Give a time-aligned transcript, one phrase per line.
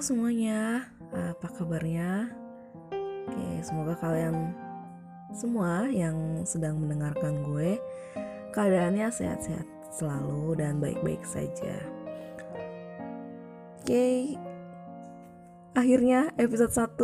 [0.00, 2.32] Semuanya, apa kabarnya?
[3.28, 4.56] Oke, semoga kalian
[5.28, 7.76] semua yang sedang mendengarkan gue
[8.56, 11.84] keadaannya sehat-sehat selalu dan baik-baik saja.
[13.76, 14.40] Oke,
[15.76, 16.96] akhirnya episode 1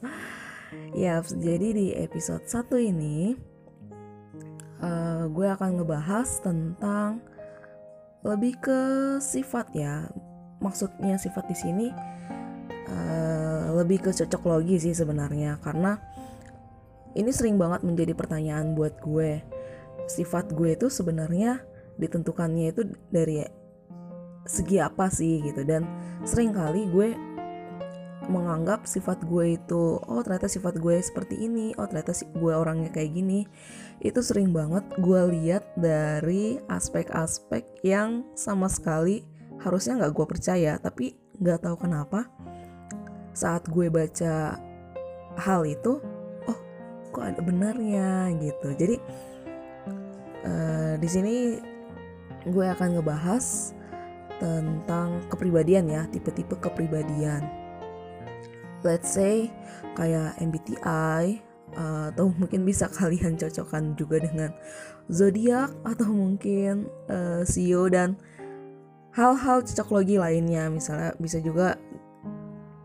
[1.04, 3.36] Ya, jadi di episode 1 ini
[4.80, 7.20] uh, gue akan ngebahas tentang
[8.24, 8.80] lebih ke
[9.20, 10.08] sifat ya
[10.60, 11.86] maksudnya sifat di sini
[12.88, 15.58] uh, lebih ke cocok logi sih sebenarnya.
[15.64, 15.96] Karena
[17.16, 19.42] ini sering banget menjadi pertanyaan buat gue.
[20.06, 21.62] Sifat gue itu sebenarnya
[21.98, 23.42] ditentukannya itu dari
[24.46, 25.64] segi apa sih gitu.
[25.66, 25.88] Dan
[26.22, 27.16] sering kali gue
[28.30, 33.10] menganggap sifat gue itu oh ternyata sifat gue seperti ini oh ternyata gue orangnya kayak
[33.16, 33.46] gini.
[33.98, 39.29] Itu sering banget gue lihat dari aspek-aspek yang sama sekali
[39.60, 42.28] harusnya nggak gue percaya tapi nggak tahu kenapa
[43.32, 44.56] saat gue baca
[45.38, 46.02] hal itu
[46.48, 46.58] oh
[47.14, 48.74] kok ada benarnya gitu.
[48.74, 48.96] Jadi
[50.44, 51.34] uh, di sini
[52.48, 53.76] gue akan ngebahas
[54.40, 57.44] tentang kepribadian ya tipe-tipe kepribadian.
[58.80, 59.52] Let's say
[59.92, 61.44] kayak MBTI
[61.76, 64.50] uh, atau mungkin bisa kalian cocokkan juga dengan
[65.12, 68.16] zodiak atau mungkin uh, CEO dan
[69.14, 71.74] hal-hal cocok logi lainnya misalnya bisa juga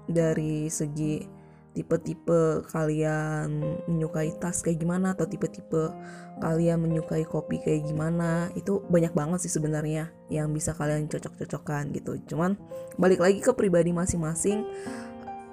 [0.09, 1.36] dari segi
[1.76, 3.59] tipe-tipe kalian
[3.92, 5.92] menyukai tas kayak gimana atau tipe-tipe
[6.40, 12.16] kalian menyukai kopi kayak gimana itu banyak banget sih sebenarnya yang bisa kalian cocok-cocokkan gitu.
[12.31, 12.56] Cuman
[12.96, 14.64] balik lagi ke pribadi masing-masing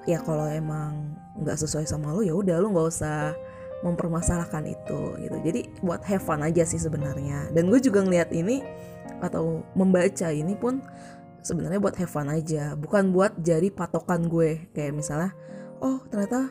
[0.07, 1.11] ya kalau emang
[1.43, 3.35] nggak sesuai sama lo ya udah lo nggak usah
[3.83, 5.37] mempermasalahkan itu gitu.
[5.43, 7.51] Jadi buat have fun aja sih sebenarnya.
[7.51, 8.63] Dan gue juga ngeliat ini
[9.23, 10.83] atau membaca ini pun
[11.43, 14.71] sebenarnya buat have fun aja bukan buat jadi patokan gue.
[14.75, 15.31] Kayak misalnya
[15.83, 16.51] oh ternyata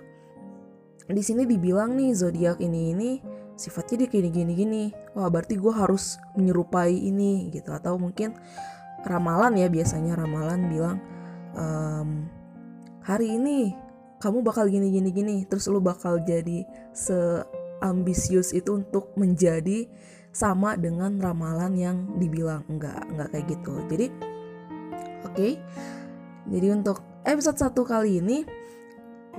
[1.12, 3.12] di sini dibilang nih zodiak ini ini
[3.60, 4.84] sifatnya dia gini gini gini.
[5.16, 7.72] Wah berarti gue harus menyerupai ini gitu.
[7.72, 8.36] Atau mungkin
[9.04, 10.98] ramalan ya biasanya ramalan bilang
[11.58, 12.10] ehm,
[13.02, 13.74] hari ini
[14.22, 15.36] kamu bakal gini gini gini.
[15.48, 16.64] Terus lu bakal jadi
[16.96, 19.90] seambisius itu untuk menjadi
[20.32, 23.74] sama dengan ramalan yang dibilang enggak enggak kayak gitu.
[23.92, 24.08] Jadi
[25.28, 25.36] oke.
[25.36, 25.52] Okay.
[26.50, 28.42] jadi untuk episode satu kali ini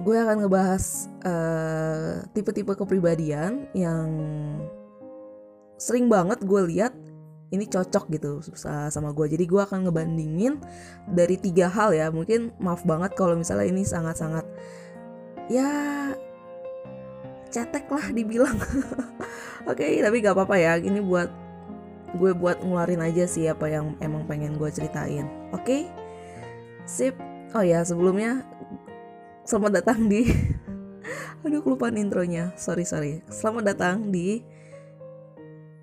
[0.00, 0.84] gue akan ngebahas
[1.26, 4.08] uh, tipe-tipe kepribadian yang
[5.76, 6.94] sering banget gue lihat
[7.53, 9.28] ini cocok gitu sama gue.
[9.28, 10.56] Jadi gue akan ngebandingin
[11.12, 12.09] dari tiga hal ya.
[12.09, 14.48] Mungkin maaf banget kalau misalnya ini sangat-sangat
[15.53, 15.69] ya
[17.52, 18.56] cetek lah dibilang.
[19.70, 21.28] Oke okay, tapi gak apa-apa ya ini buat
[22.16, 25.28] gue buat ngeluarin aja sih apa yang emang pengen gue ceritain.
[25.52, 25.62] Oke?
[25.62, 25.82] Okay?
[26.88, 27.14] sip.
[27.52, 28.48] Oh ya sebelumnya
[29.44, 30.24] selamat datang di
[31.44, 32.56] aduh kelupaan intronya.
[32.56, 33.20] Sorry sorry.
[33.28, 34.41] Selamat datang di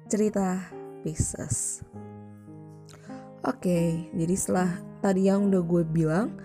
[0.10, 0.74] cerita
[1.06, 1.86] Pisces.
[3.48, 6.36] Oke, jadi setelah tadi yang udah gue bilang,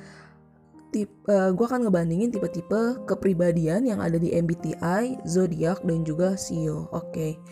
[1.02, 6.86] uh, gue akan ngebandingin tipe-tipe kepribadian yang ada di MBTI, zodiak dan juga CEO.
[6.94, 7.42] Oke,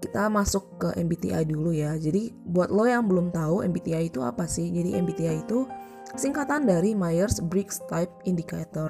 [0.00, 1.92] kita masuk ke MBTI dulu ya.
[2.00, 4.72] Jadi buat lo yang belum tahu MBTI itu apa sih?
[4.72, 5.68] Jadi MBTI itu
[6.16, 8.88] singkatan dari Myers-Briggs Type Indicator.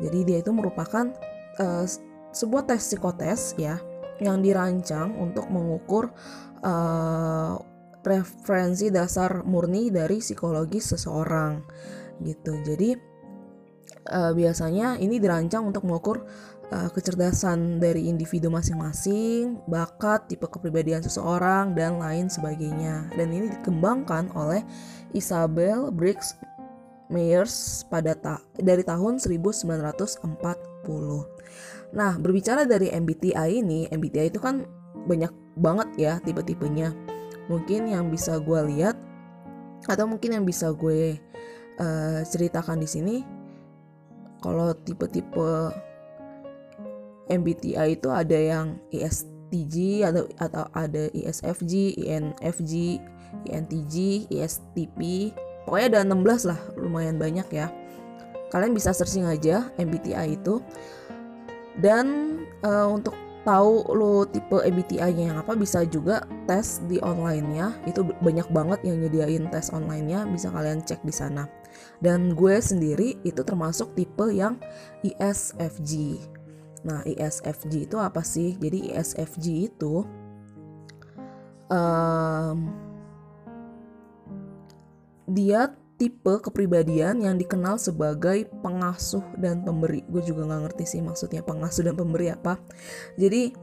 [0.00, 1.12] Jadi dia itu merupakan
[1.60, 1.84] uh,
[2.32, 3.78] sebuah tes psikotes ya
[4.22, 6.14] yang dirancang untuk mengukur
[6.62, 7.58] uh,
[8.04, 11.64] preferensi dasar murni dari psikologis seseorang
[12.22, 12.54] gitu.
[12.62, 12.94] Jadi
[14.12, 16.22] uh, biasanya ini dirancang untuk mengukur
[16.70, 23.10] uh, kecerdasan dari individu masing-masing, bakat, tipe kepribadian seseorang dan lain sebagainya.
[23.18, 24.62] Dan ini dikembangkan oleh
[25.16, 26.38] Isabel Briggs
[27.12, 30.24] Myers pada ta dari tahun 1940.
[31.94, 34.66] Nah, berbicara dari MBTI ini, MBTI itu kan
[35.04, 36.90] banyak banget ya tipe-tipenya
[37.46, 38.96] mungkin yang bisa gue lihat
[39.84, 41.20] atau mungkin yang bisa gue
[41.78, 43.16] uh, ceritakan di sini
[44.44, 45.72] kalau tipe-tipe
[47.32, 53.00] MBTI itu ada yang ISTJ atau atau ada ISFJ, INFJ,
[53.48, 53.94] INTJ,
[54.28, 55.32] ISTP.
[55.64, 57.72] Pokoknya ada 16 lah, lumayan banyak ya.
[58.52, 60.60] Kalian bisa searching aja MBTI itu.
[61.80, 68.00] Dan uh, untuk tahu lo tipe MBTI-nya yang apa bisa juga tes di online-nya itu
[68.24, 71.44] banyak banget yang nyediain tes online-nya bisa kalian cek di sana
[72.02, 74.58] dan gue sendiri itu termasuk tipe yang
[75.02, 76.22] ISFJ
[76.84, 80.04] nah ISFJ itu apa sih jadi ISFJ itu
[81.70, 82.58] um,
[85.24, 90.02] dia tipe kepribadian yang dikenal sebagai pengasuh dan pemberi.
[90.10, 92.58] Gue juga nggak ngerti sih maksudnya pengasuh dan pemberi apa.
[93.14, 93.54] Jadi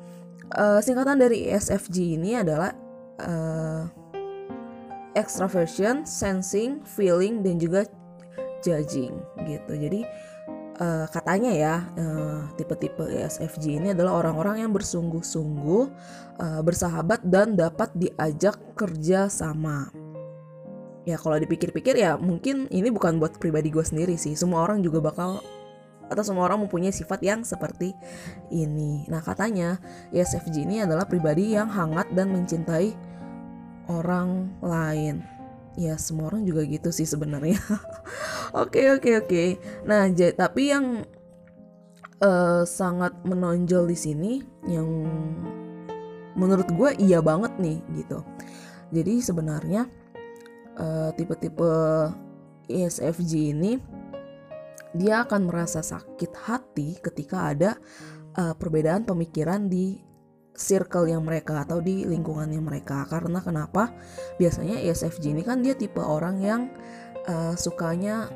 [0.55, 2.71] uh, singkatan dari ESFJ ini adalah
[3.19, 3.83] uh,
[5.13, 7.83] extraversion, sensing, feeling, dan juga
[8.61, 9.73] judging gitu.
[9.75, 10.01] Jadi
[10.81, 15.83] uh, katanya ya uh, tipe-tipe ESFJ ini adalah orang-orang yang bersungguh-sungguh
[16.41, 19.89] uh, bersahabat dan dapat diajak kerja sama.
[21.01, 24.37] Ya kalau dipikir-pikir ya mungkin ini bukan buat pribadi gue sendiri sih.
[24.37, 25.41] Semua orang juga bakal
[26.11, 27.95] atau semua orang mempunyai sifat yang seperti
[28.51, 29.07] ini.
[29.07, 29.79] Nah katanya
[30.11, 32.93] ESFJ ini adalah pribadi yang hangat dan mencintai
[33.89, 35.40] orang lain
[35.79, 37.59] ya semua orang juga gitu sih sebenarnya.
[38.51, 39.43] Oke oke oke.
[39.87, 41.07] Nah tapi yang
[42.19, 44.31] uh, sangat menonjol di sini
[44.67, 44.87] yang
[46.35, 48.19] menurut gue iya banget nih gitu.
[48.91, 49.87] Jadi sebenarnya
[50.75, 51.71] uh, tipe-tipe
[52.67, 53.79] ESFJ ini
[54.91, 57.79] dia akan merasa sakit hati ketika ada
[58.35, 60.10] uh, perbedaan pemikiran di
[60.55, 63.07] circle yang mereka atau di lingkungannya mereka.
[63.07, 63.91] Karena kenapa?
[64.37, 66.61] Biasanya ESFJ ini kan dia tipe orang yang
[67.27, 68.29] uh, sukanya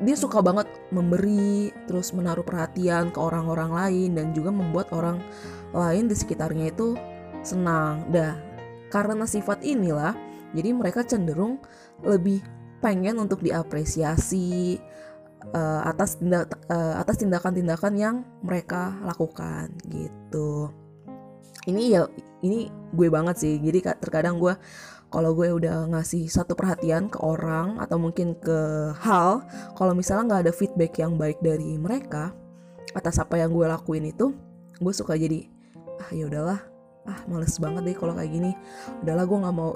[0.00, 5.20] dia suka banget memberi terus menaruh perhatian ke orang-orang lain dan juga membuat orang
[5.76, 6.96] lain di sekitarnya itu
[7.44, 8.08] senang.
[8.08, 8.50] Dah
[8.90, 10.12] karena sifat inilah
[10.50, 11.62] jadi mereka cenderung
[12.02, 12.42] lebih
[12.82, 14.80] pengen untuk diapresiasi
[15.54, 20.74] uh, atas tindak uh, atas tindakan-tindakan yang mereka lakukan gitu
[21.68, 22.08] ini ya
[22.40, 23.54] ini gue banget sih.
[23.60, 24.56] Jadi terkadang gue
[25.10, 29.42] kalau gue udah ngasih satu perhatian ke orang atau mungkin ke hal
[29.74, 32.30] kalau misalnya nggak ada feedback yang baik dari mereka
[32.94, 34.30] atas apa yang gue lakuin itu
[34.78, 35.44] gue suka jadi
[36.00, 36.60] ah ya udahlah.
[37.04, 38.52] Ah males banget deh kalau kayak gini.
[39.02, 39.72] Udahlah gue nggak mau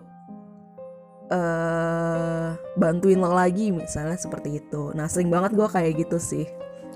[1.34, 4.94] uh, bantuin lo lagi misalnya seperti itu.
[4.94, 6.46] Nah sering banget gue kayak gitu sih.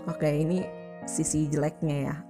[0.06, 0.64] Oke ini
[1.04, 2.27] sisi jeleknya ya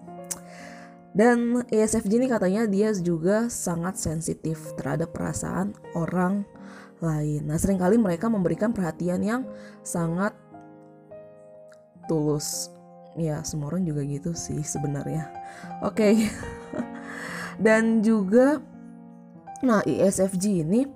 [1.17, 6.45] dan ESFJ ini katanya dia juga sangat sensitif terhadap perasaan orang
[7.01, 7.49] lain.
[7.49, 9.43] Nah, sering kali mereka memberikan perhatian yang
[9.81, 10.35] sangat
[12.11, 12.69] tulus.
[13.19, 15.33] Ya, semua orang juga gitu sih sebenarnya.
[15.83, 16.15] Oke.
[16.15, 16.15] Okay.
[17.65, 18.63] Dan juga
[19.59, 20.87] nah ESFJ ini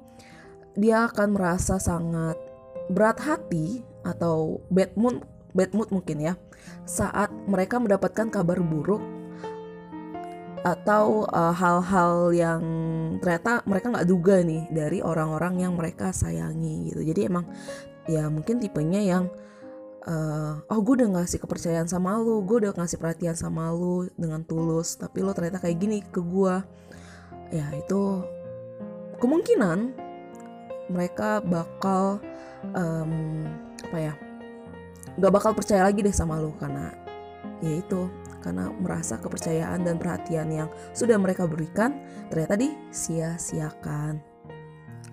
[0.79, 2.39] dia akan merasa sangat
[2.87, 6.39] berat hati atau bad mood bad mood mungkin ya
[6.87, 9.03] saat mereka mendapatkan kabar buruk
[10.63, 12.63] atau eh, hal-hal uh, yang
[13.19, 17.03] ternyata mereka nggak duga nih dari orang-orang yang mereka sayangi gitu.
[17.03, 17.45] Jadi emang
[18.07, 19.25] ya mungkin tipenya yang
[20.07, 24.43] uh, oh gue udah ngasih kepercayaan sama lu gue udah ngasih perhatian sama lu dengan
[24.43, 26.55] tulus tapi lo ternyata kayak gini ke gue
[27.55, 28.25] ya itu
[29.23, 29.95] kemungkinan
[30.91, 32.19] mereka bakal
[32.75, 33.47] um,
[33.87, 34.15] apa ya
[35.21, 36.91] nggak bakal percaya lagi deh sama lu karena
[37.63, 38.11] ya itu
[38.43, 44.21] karena merasa kepercayaan dan perhatian yang sudah mereka berikan ternyata disia-siakan.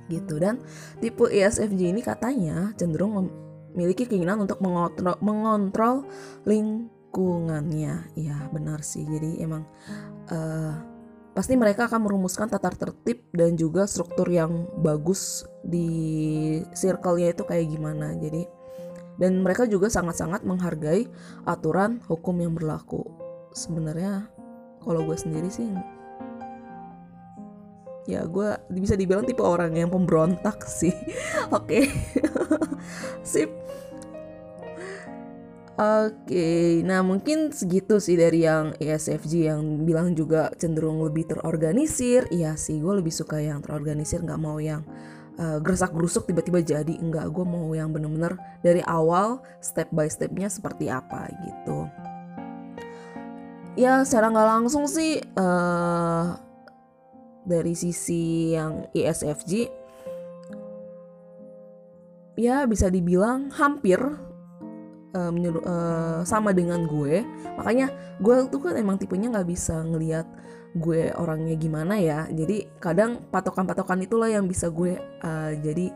[0.09, 0.41] Gitu.
[0.41, 0.59] Dan
[0.97, 3.29] tipe ESFJ ini katanya cenderung
[3.73, 5.95] memiliki keinginan untuk mengontrol, mengontrol
[6.49, 8.09] lingkungannya.
[8.17, 9.05] Ya benar sih.
[9.05, 9.69] Jadi emang
[10.33, 10.73] uh,
[11.37, 15.87] pasti mereka akan merumuskan tata tertib dan juga struktur yang bagus di
[16.73, 18.18] circle-nya itu kayak gimana.
[18.18, 18.58] Jadi
[19.19, 21.06] dan mereka juga sangat-sangat menghargai
[21.44, 23.04] aturan hukum yang berlaku.
[23.52, 24.31] Sebenarnya
[24.80, 25.68] kalau gue sendiri sih
[28.09, 30.95] ya gue bisa dibilang tipe orang yang pemberontak sih.
[31.57, 31.85] Oke.
[33.21, 33.54] Sip.
[35.80, 42.28] Oke, okay, nah mungkin segitu sih dari yang ESFJ yang bilang juga cenderung lebih terorganisir.
[42.35, 44.83] Iya sih, gue lebih suka yang terorganisir, nggak mau yang
[45.39, 50.51] uh, gersak gerusuk tiba-tiba jadi enggak gue mau yang bener-bener dari awal step by stepnya
[50.51, 51.87] seperti apa gitu.
[53.79, 56.35] Ya secara nggak langsung sih uh,
[57.47, 59.71] dari sisi yang ISFJ
[62.39, 63.99] ya bisa dibilang hampir
[65.15, 67.23] uh, uh, sama dengan gue.
[67.55, 70.27] Makanya gue tuh kan emang tipenya nggak bisa ngelihat
[70.78, 75.90] gue orangnya gimana ya jadi kadang patokan-patokan itulah yang bisa gue uh, jadi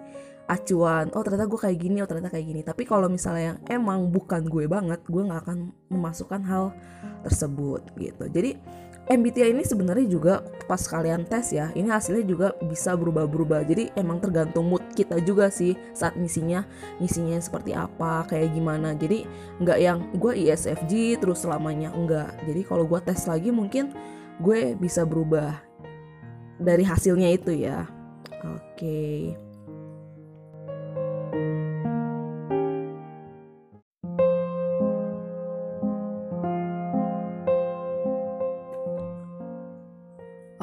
[0.49, 4.11] acuan oh ternyata gue kayak gini oh ternyata kayak gini tapi kalau misalnya yang emang
[4.11, 6.75] bukan gue banget gue nggak akan memasukkan hal
[7.23, 8.57] tersebut gitu jadi
[9.03, 13.67] MBTI ini sebenarnya juga pas kalian tes ya, ini hasilnya juga bisa berubah-berubah.
[13.67, 16.63] Jadi emang tergantung mood kita juga sih saat misinya,
[17.03, 18.95] misinya seperti apa, kayak gimana.
[18.95, 19.27] Jadi
[19.59, 22.31] nggak yang gue ISFJ terus selamanya enggak.
[22.47, 23.91] Jadi kalau gue tes lagi mungkin
[24.43, 25.55] gue bisa berubah
[26.59, 27.87] dari hasilnya itu ya
[28.43, 29.39] oke.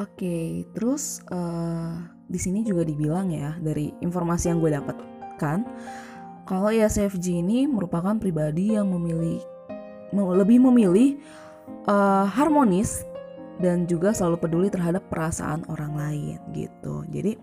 [0.01, 1.97] Oke, terus uh,
[2.29, 5.65] di sini juga dibilang ya dari informasi yang gue dapatkan
[6.45, 9.41] kalau ya CFG ini merupakan pribadi yang memilih
[10.13, 11.17] lebih memilih
[11.89, 13.05] uh, harmonis
[13.61, 17.05] dan juga selalu peduli terhadap perasaan orang lain gitu.
[17.13, 17.37] Jadi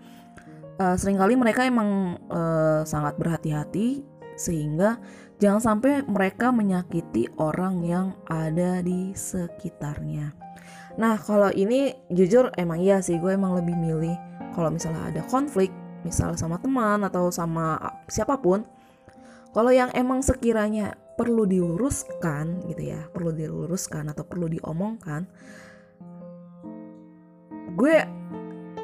[0.82, 4.02] uh, sering kali mereka emang uh, sangat berhati-hati
[4.38, 4.98] sehingga
[5.38, 10.34] jangan sampai mereka menyakiti orang yang ada di sekitarnya.
[10.98, 14.14] Nah kalau ini jujur emang iya sih gue emang lebih milih
[14.54, 15.70] kalau misalnya ada konflik
[16.02, 17.78] misal sama teman atau sama
[18.10, 18.66] siapa pun
[19.54, 25.26] kalau yang emang sekiranya perlu diluruskan gitu ya perlu diluruskan atau perlu diomongkan
[27.78, 27.94] gue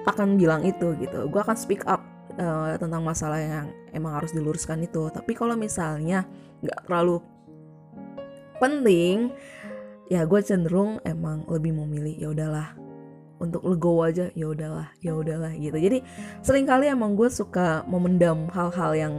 [0.07, 1.27] akan bilang itu gitu.
[1.27, 2.01] Gue akan speak up
[2.39, 5.11] uh, tentang masalah yang emang harus diluruskan itu.
[5.11, 6.23] Tapi kalau misalnya
[6.63, 7.19] nggak terlalu
[8.63, 9.35] penting
[10.09, 12.69] ya gue cenderung emang lebih memilih ya udahlah
[13.43, 15.75] untuk legowo aja ya udahlah ya udahlah gitu.
[15.75, 15.99] Jadi
[16.41, 19.15] sering kali emang gue suka memendam hal-hal yang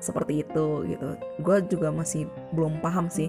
[0.00, 1.08] seperti itu gitu.
[1.44, 3.28] Gue juga masih belum paham sih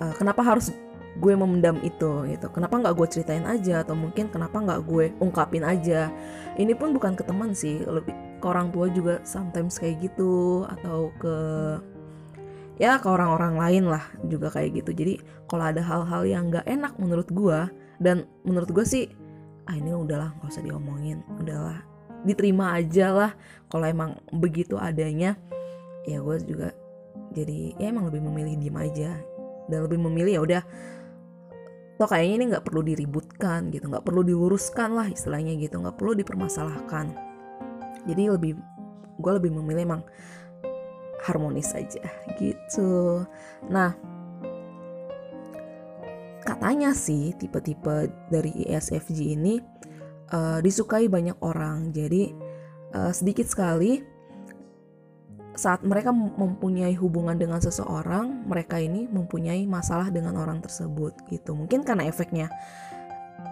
[0.00, 0.72] uh, kenapa harus
[1.20, 2.46] gue memendam itu gitu.
[2.48, 3.84] Kenapa nggak gue ceritain aja?
[3.84, 6.08] Atau mungkin kenapa nggak gue ungkapin aja?
[6.56, 11.12] Ini pun bukan ke teman sih lebih ke orang tua juga sometimes kayak gitu atau
[11.20, 11.36] ke
[12.80, 14.90] ya ke orang-orang lain lah juga kayak gitu.
[14.96, 15.14] Jadi
[15.46, 17.58] kalau ada hal-hal yang nggak enak menurut gue
[18.00, 19.04] dan menurut gue sih
[19.68, 21.84] ah ini udahlah nggak usah diomongin udahlah
[22.24, 23.32] diterima aja lah.
[23.68, 25.36] Kalau emang begitu adanya
[26.08, 26.72] ya gue juga
[27.36, 29.12] jadi ya emang lebih memilih diem aja.
[29.70, 30.62] Dan lebih memilih ya udah
[31.96, 33.88] toh kayaknya ini nggak perlu diributkan gitu.
[33.88, 35.80] Nggak perlu diluruskan lah istilahnya gitu.
[35.80, 37.06] Nggak perlu dipermasalahkan.
[38.08, 38.52] Jadi lebih
[39.22, 40.02] gue lebih memilih emang
[41.22, 42.02] harmonis saja
[42.36, 43.22] gitu.
[43.70, 43.94] Nah
[46.42, 49.62] katanya sih tipe-tipe dari ISFJ ini
[50.34, 51.94] uh, disukai banyak orang.
[51.94, 52.34] Jadi
[52.98, 54.11] uh, sedikit sekali
[55.52, 61.52] saat mereka mempunyai hubungan dengan seseorang, mereka ini mempunyai masalah dengan orang tersebut gitu.
[61.52, 62.48] Mungkin karena efeknya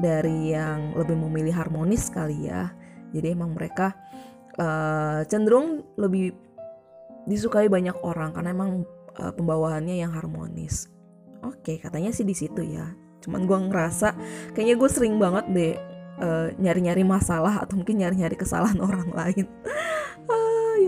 [0.00, 2.72] dari yang lebih memilih harmonis kali ya.
[3.12, 3.92] Jadi emang mereka
[4.56, 6.32] uh, cenderung lebih
[7.28, 8.88] disukai banyak orang karena emang
[9.20, 10.88] uh, pembawaannya yang harmonis.
[11.44, 12.96] Oke, katanya sih di situ ya.
[13.20, 14.16] Cuman gue ngerasa
[14.56, 15.74] kayaknya gue sering banget deh
[16.16, 19.44] uh, nyari-nyari masalah atau mungkin nyari-nyari kesalahan orang lain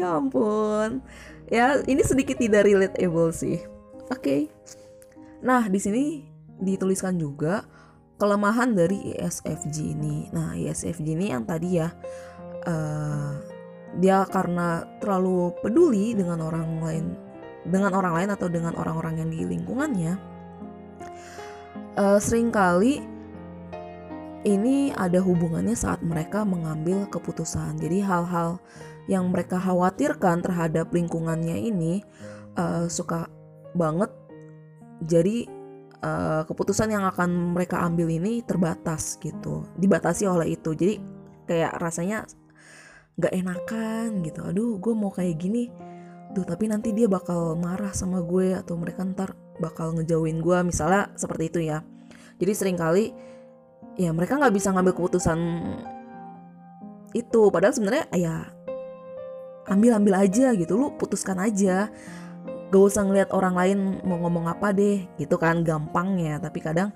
[0.02, 0.98] ya ampun
[1.46, 3.62] ya ini sedikit tidak relatable sih
[4.10, 4.50] oke okay.
[5.38, 6.26] nah di sini
[6.58, 7.62] dituliskan juga
[8.18, 11.94] kelemahan dari ISFJ ini nah ISFJ ini yang tadi ya
[12.66, 13.38] uh,
[14.02, 17.06] dia karena terlalu peduli dengan orang lain
[17.62, 20.18] dengan orang lain atau dengan orang-orang yang di lingkungannya
[21.94, 23.06] uh, sering kali
[24.42, 27.78] ini ada hubungannya saat mereka mengambil keputusan.
[27.78, 28.58] Jadi hal-hal
[29.10, 32.02] yang mereka khawatirkan terhadap lingkungannya ini
[32.54, 33.26] uh, suka
[33.74, 34.10] banget.
[35.02, 35.48] Jadi
[36.02, 40.70] uh, keputusan yang akan mereka ambil ini terbatas gitu dibatasi oleh itu.
[40.76, 40.94] Jadi
[41.50, 42.28] kayak rasanya
[43.18, 44.40] nggak enakan gitu.
[44.46, 45.66] Aduh gue mau kayak gini.
[46.32, 51.10] Tuh tapi nanti dia bakal marah sama gue atau mereka ntar bakal ngejauhin gue misalnya
[51.18, 51.82] seperti itu ya.
[52.38, 53.12] Jadi sering kali
[53.98, 55.38] ya mereka nggak bisa ngambil keputusan
[57.12, 57.42] itu.
[57.52, 58.48] Padahal sebenarnya ya
[59.68, 60.74] ambil ambil aja gitu.
[60.74, 61.90] Lu putuskan aja.
[62.72, 65.06] Gak usah ngeliat orang lain mau ngomong apa deh.
[65.20, 66.90] Gitu kan gampangnya tapi kadang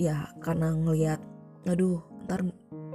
[0.00, 1.20] ya karena ngeliat
[1.68, 2.46] aduh ntar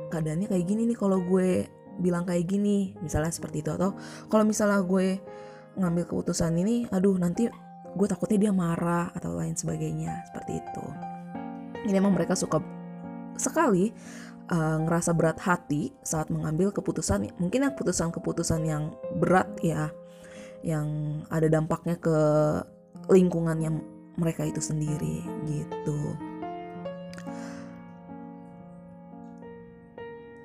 [0.10, 1.70] keadaannya kayak gini nih kalau gue
[2.02, 2.98] bilang kayak gini.
[3.00, 3.70] Misalnya seperti itu.
[3.72, 3.96] Atau
[4.28, 5.22] kalau misalnya gue
[5.76, 7.52] ngambil keputusan ini aduh nanti
[7.96, 10.26] gue takutnya dia marah atau lain sebagainya.
[10.34, 10.86] Seperti itu.
[11.86, 12.58] Ini emang mereka suka
[13.36, 13.92] sekali
[14.52, 19.90] uh, ngerasa berat hati saat mengambil keputusan mungkin keputusan-keputusan yang berat ya
[20.66, 22.18] yang ada dampaknya ke
[23.10, 23.70] lingkungannya
[24.18, 26.00] mereka itu sendiri gitu.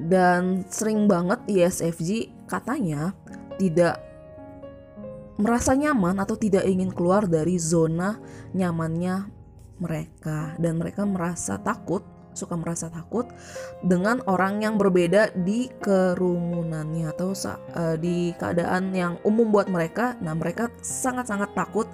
[0.01, 3.13] Dan sering banget ISFJ katanya
[3.61, 4.01] tidak
[5.41, 8.17] merasa nyaman atau tidak ingin keluar dari zona
[8.57, 9.29] nyamannya
[9.81, 10.57] mereka.
[10.57, 12.01] Dan mereka merasa takut
[12.33, 13.27] suka merasa takut
[13.83, 20.15] dengan orang yang berbeda di kerumunannya atau uh, di keadaan yang umum buat mereka.
[20.23, 21.91] Nah, mereka sangat-sangat takut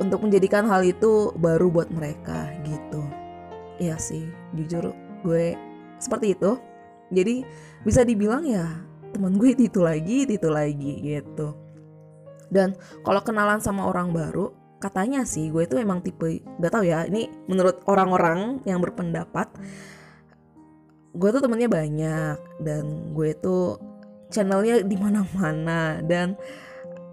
[0.00, 3.04] untuk menjadikan hal itu baru buat mereka gitu.
[3.80, 4.92] Iya sih, jujur
[5.24, 5.56] gue
[6.00, 6.56] seperti itu.
[7.10, 7.44] Jadi
[7.84, 8.64] bisa dibilang ya
[9.12, 11.56] teman gue itu lagi, itu lagi gitu.
[12.50, 12.74] Dan
[13.06, 17.28] kalau kenalan sama orang baru, katanya sih gue itu emang tipe gak tau ya ini
[17.46, 19.52] menurut orang-orang yang berpendapat
[21.12, 23.76] gue tuh temennya banyak dan gue tuh
[24.30, 26.38] channelnya di mana-mana dan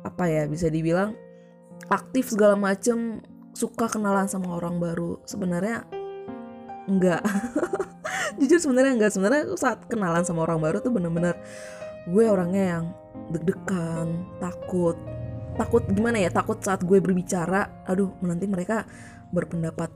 [0.06, 1.18] apa ya bisa dibilang
[1.90, 3.20] aktif segala macem
[3.58, 5.18] suka kenalan sama orang baru.
[5.26, 5.82] Sebenarnya
[6.88, 7.26] enggak
[8.40, 11.36] jujur sebenarnya enggak sebenarnya saat kenalan sama orang baru tuh bener-bener
[12.08, 12.86] gue orangnya yang
[13.34, 14.96] deg-degan takut
[15.58, 18.86] takut gimana ya takut saat gue berbicara aduh nanti mereka
[19.34, 19.90] berpendapat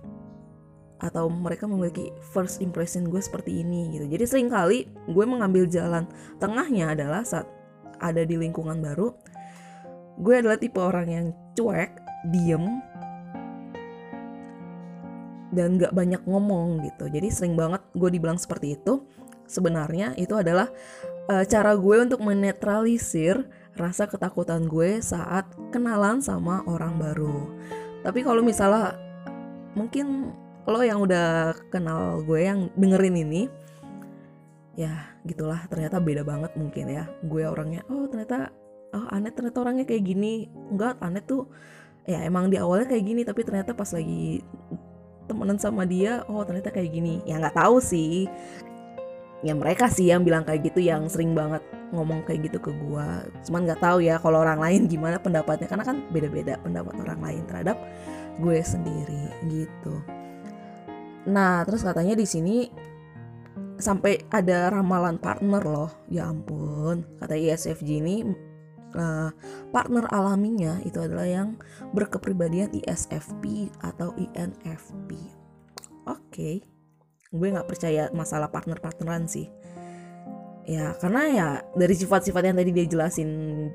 [1.01, 4.05] atau mereka memiliki first impression gue seperti ini gitu.
[4.05, 6.05] Jadi sering kali gue mengambil jalan
[6.37, 7.49] tengahnya adalah saat
[7.97, 9.13] ada di lingkungan baru
[10.21, 11.25] gue adalah tipe orang yang
[11.57, 11.97] cuek
[12.29, 12.65] diem
[15.51, 17.11] dan gak banyak ngomong gitu.
[17.11, 19.03] Jadi sering banget gue dibilang seperti itu.
[19.51, 20.71] Sebenarnya itu adalah
[21.27, 23.43] uh, cara gue untuk menetralisir
[23.79, 27.47] rasa ketakutan gue saat kenalan sama orang baru.
[28.03, 28.97] Tapi kalau misalnya
[29.77, 30.35] mungkin
[30.67, 33.41] lo yang udah kenal gue yang dengerin ini
[34.77, 37.07] ya gitulah ternyata beda banget mungkin ya.
[37.23, 38.51] Gue orangnya oh ternyata
[38.91, 40.51] oh Anet ternyata orangnya kayak gini.
[40.71, 41.47] Enggak Anet tuh
[42.03, 44.41] ya emang di awalnya kayak gini tapi ternyata pas lagi
[45.29, 47.23] temenan sama dia oh ternyata kayak gini.
[47.23, 48.27] Ya nggak tahu sih
[49.41, 53.07] ya mereka sih yang bilang kayak gitu yang sering banget ngomong kayak gitu ke gue
[53.49, 57.43] cuman nggak tahu ya kalau orang lain gimana pendapatnya karena kan beda-beda pendapat orang lain
[57.49, 57.77] terhadap
[58.39, 59.99] gue sendiri gitu
[61.29, 62.65] Nah, terus katanya di sini
[63.77, 65.91] sampai ada ramalan partner loh.
[66.09, 68.25] Ya ampun, kata ISFJ ini
[68.97, 69.29] uh,
[69.69, 71.61] partner alaminya itu adalah yang
[71.93, 75.09] berkepribadian ISFP atau INFP.
[76.09, 76.55] Oke, okay.
[77.31, 79.47] Gue nggak percaya masalah partner-partneran sih.
[80.61, 83.29] Ya karena ya dari sifat-sifat yang tadi dia jelasin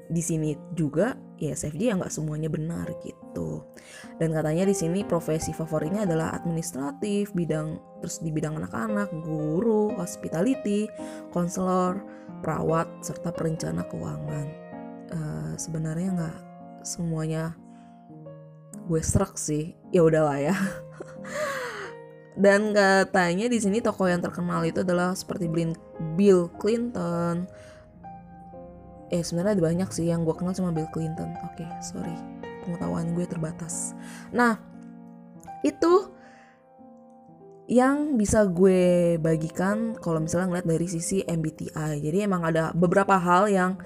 [0.07, 3.67] di sini juga ya SFJ ya nggak semuanya benar gitu.
[4.23, 10.87] Dan katanya di sini profesi favoritnya adalah administratif bidang terus di bidang anak-anak guru hospitality
[11.35, 12.07] konselor
[12.45, 14.47] perawat serta perencana keuangan.
[15.11, 16.39] Uh, sebenarnya nggak
[16.87, 17.57] semuanya
[18.87, 19.75] gue serak sih.
[19.91, 20.55] Ya udahlah ya
[22.37, 25.49] Dan katanya di sini tokoh yang terkenal itu adalah seperti
[26.15, 27.49] Bill Clinton.
[29.09, 31.33] Eh sebenarnya ada banyak sih yang gue kenal cuma Bill Clinton.
[31.49, 32.13] Oke, okay, sorry.
[32.69, 33.97] Pengetahuan gue terbatas.
[34.37, 34.61] Nah,
[35.65, 36.13] itu
[37.67, 41.99] yang bisa gue bagikan kalau misalnya ngeliat dari sisi MBTI.
[41.99, 43.81] Jadi emang ada beberapa hal yang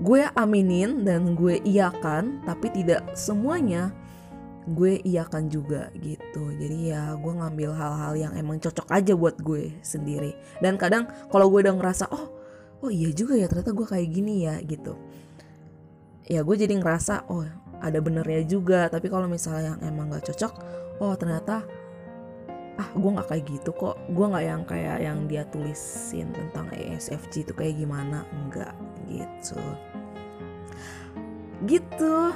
[0.00, 3.92] gue aminin dan gue iakan, tapi tidak semuanya
[4.68, 6.52] gue iakan juga gitu.
[6.52, 10.36] Jadi ya gue ngambil hal-hal yang emang cocok aja buat gue sendiri.
[10.60, 12.28] Dan kadang kalau gue udah ngerasa oh
[12.84, 15.00] oh iya juga ya ternyata gue kayak gini ya gitu.
[16.28, 17.48] Ya gue jadi ngerasa oh
[17.80, 18.92] ada benernya juga.
[18.92, 20.52] Tapi kalau misalnya yang emang gak cocok
[21.00, 21.64] oh ternyata
[22.80, 23.96] ah gue nggak kayak gitu kok.
[24.12, 28.28] Gue nggak yang kayak yang dia tulisin tentang ESFJ itu kayak gimana.
[28.28, 28.76] Enggak
[29.08, 29.60] gitu.
[31.64, 32.32] Gitu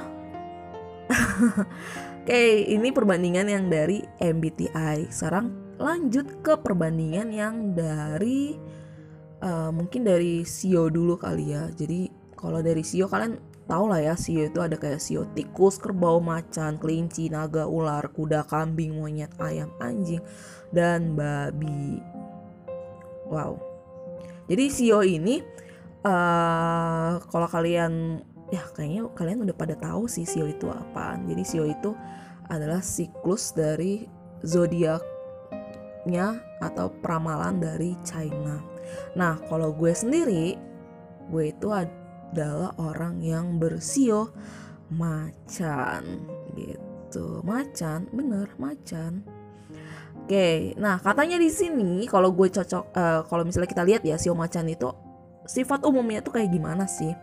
[2.25, 5.13] Oke, ini perbandingan yang dari MBTI.
[5.13, 8.57] Sekarang lanjut ke perbandingan yang dari
[9.45, 11.69] uh, mungkin dari Sio dulu kali ya.
[11.69, 13.37] Jadi kalau dari Sio kalian
[13.69, 18.49] tau lah ya Sio itu ada kayak Sio tikus, kerbau, macan, kelinci, naga, ular, kuda,
[18.49, 20.25] kambing, monyet, ayam, anjing,
[20.73, 22.01] dan babi.
[23.29, 23.61] Wow.
[24.49, 25.45] Jadi Sio ini
[26.01, 31.25] uh, kalau kalian ya kayaknya kalian udah pada tahu sih Sio itu apaan.
[31.25, 31.93] Jadi Sio itu
[32.49, 34.05] adalah siklus dari
[34.45, 36.27] zodiaknya
[36.61, 38.61] atau peramalan dari China.
[39.17, 40.53] Nah, kalau gue sendiri,
[41.33, 44.29] gue itu adalah orang yang bersio
[44.93, 47.41] macan gitu.
[47.41, 49.25] Macan, bener macan.
[50.25, 54.33] Oke, nah katanya di sini kalau gue cocok, uh, kalau misalnya kita lihat ya sio
[54.33, 54.89] macan itu
[55.45, 57.13] sifat umumnya tuh kayak gimana sih?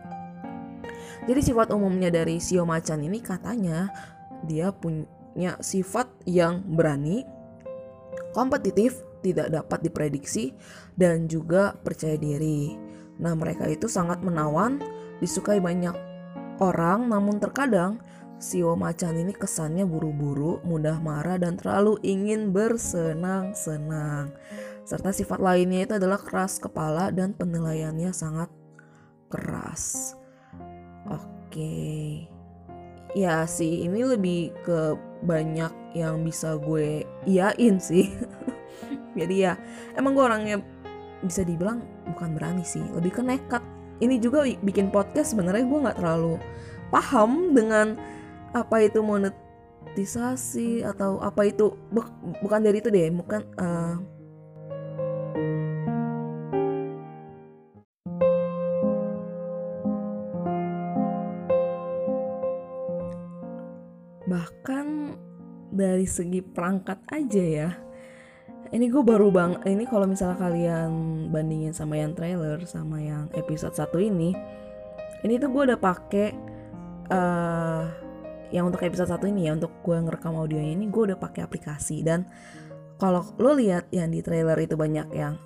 [1.23, 3.87] Jadi sifat umumnya dari sio macan ini katanya
[4.43, 7.23] dia punya sifat yang berani,
[8.35, 10.51] kompetitif, tidak dapat diprediksi,
[10.99, 12.75] dan juga percaya diri.
[13.23, 14.83] Nah, mereka itu sangat menawan,
[15.23, 15.95] disukai banyak
[16.59, 18.03] orang, namun terkadang
[18.43, 24.35] Sio macan ini kesannya buru-buru, mudah marah, dan terlalu ingin bersenang-senang.
[24.83, 28.51] Serta sifat lainnya itu adalah keras kepala dan penilaiannya sangat
[29.31, 30.19] keras.
[31.09, 32.25] Oke.
[33.13, 38.09] Ya sih ini lebih ke banyak yang bisa gue iyain sih.
[39.19, 39.53] Jadi ya
[39.93, 40.57] emang gue orangnya
[41.23, 43.61] bisa dibilang bukan berani sih lebih ke nekat.
[44.01, 46.35] Ini juga bikin podcast sebenarnya gue nggak terlalu
[46.89, 47.95] paham dengan
[48.53, 51.73] apa itu monetisasi atau apa itu
[52.41, 53.97] bukan dari itu deh bukan uh,
[65.73, 67.69] dari segi perangkat aja ya.
[68.73, 70.91] Ini gue baru bang ini kalau misalnya kalian
[71.29, 74.33] bandingin sama yang trailer sama yang episode satu ini
[75.21, 76.27] ini tuh gue udah pakai
[77.13, 77.85] uh,
[78.49, 82.01] yang untuk episode satu ini ya untuk gue ngerekam audionya ini gue udah pakai aplikasi.
[82.01, 82.25] Dan
[82.97, 85.37] kalau lo lihat yang di trailer itu banyak yang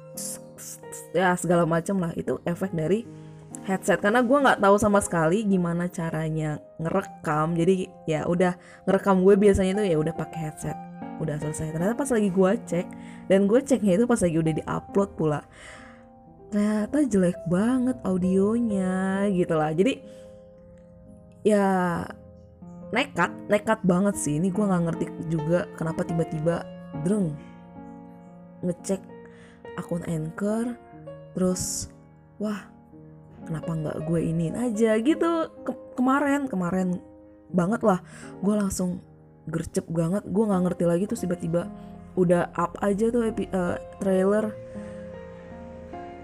[1.15, 3.05] ya segala macam lah itu efek dari
[3.67, 7.53] headset karena gue nggak tahu sama sekali gimana caranya ngerekam.
[7.59, 8.55] Jadi ya udah
[8.87, 10.77] ngerekam gue biasanya tuh ya udah pakai headset.
[11.19, 11.75] Udah selesai.
[11.75, 12.87] Ternyata pas lagi gue cek
[13.27, 15.41] dan gue ceknya itu pas lagi udah diupload pula
[16.47, 19.75] ternyata jelek banget audionya gitu lah.
[19.75, 19.99] Jadi
[21.43, 21.67] ya
[22.95, 24.39] nekat nekat banget sih.
[24.39, 26.63] Ini gue nggak ngerti juga kenapa tiba-tiba
[27.03, 27.35] dreng
[28.63, 29.01] ngecek
[29.77, 30.73] akun anchor
[31.37, 31.93] terus
[32.41, 32.76] wah
[33.47, 35.31] kenapa nggak gue iniin aja gitu.
[35.63, 36.99] Ke kemarin kemarin
[37.49, 38.03] banget lah.
[38.43, 38.99] Gue langsung
[39.47, 40.27] gercep banget.
[40.27, 41.71] Gue nggak ngerti lagi tuh tiba-tiba
[42.17, 44.51] udah up aja tuh epi, uh, trailer.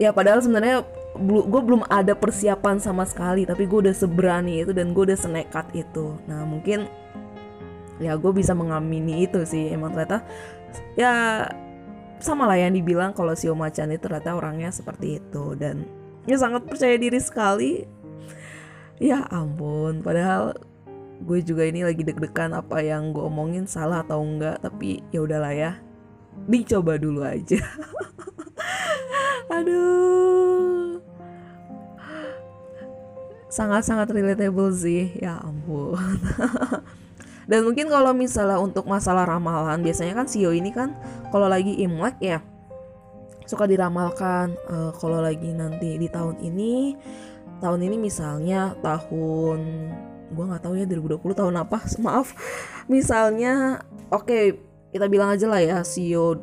[0.01, 0.83] Ya padahal sebenarnya
[1.23, 5.69] gue belum ada persiapan sama sekali tapi gue udah seberani itu dan gue udah senekat
[5.77, 6.17] itu.
[6.25, 6.89] Nah mungkin
[8.01, 9.69] ya gue bisa mengamini itu sih.
[9.69, 10.25] Emang ternyata
[10.97, 11.45] ya
[12.17, 15.53] sama lah yang dibilang kalau si Macan itu ternyata orangnya seperti itu.
[15.53, 17.83] Dan ya sangat percaya diri sekali.
[19.01, 20.55] Ya ampun padahal
[21.23, 25.53] gue juga ini lagi deg-degan apa yang gue omongin salah atau enggak tapi ya udahlah
[25.53, 25.71] ya.
[26.49, 27.61] Dicoba dulu aja.
[29.57, 30.97] Aduh.
[33.53, 35.13] Sangat-sangat relatable sih.
[35.21, 35.99] Ya ampun.
[37.49, 40.95] Dan mungkin kalau misalnya untuk masalah ramalan biasanya kan Sio ini kan
[41.27, 42.39] kalau lagi Imlek ya
[43.43, 46.95] suka diramalkan uh, kalau lagi nanti di tahun ini
[47.63, 49.59] tahun ini misalnya tahun
[50.33, 52.35] gue nggak tahu ya 2020 tahun apa maaf.
[52.89, 54.43] Misalnya oke okay,
[54.91, 56.35] kita bilang aja lah ya sio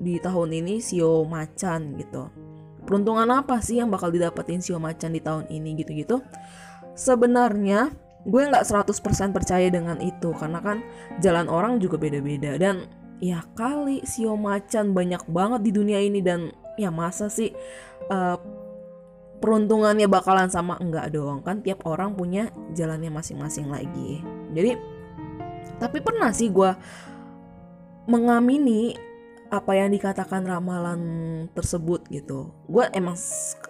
[0.00, 2.26] di tahun ini sio macan gitu.
[2.84, 6.20] Peruntungan apa sih yang bakal didapetin sio macan di tahun ini gitu-gitu?
[6.94, 10.80] Sebenarnya gue nggak 100% percaya dengan itu karena kan
[11.20, 12.88] jalan orang juga beda-beda dan
[13.24, 17.56] ya kali sio macan banyak banget di dunia ini dan ya masa sih
[18.12, 18.36] uh,
[19.40, 20.76] peruntungannya bakalan sama?
[20.76, 24.20] Enggak dong kan tiap orang punya jalannya masing-masing lagi.
[24.52, 24.76] Jadi
[25.80, 26.68] tapi pernah sih gue
[28.04, 28.92] mengamini
[29.48, 31.00] apa yang dikatakan ramalan
[31.56, 32.52] tersebut gitu.
[32.68, 33.16] Gue emang